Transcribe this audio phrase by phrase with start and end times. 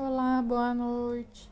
[0.00, 1.50] Olá, boa noite.